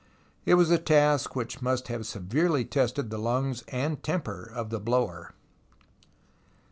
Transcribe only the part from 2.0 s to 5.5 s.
severely tested the lungs and temper of the blower.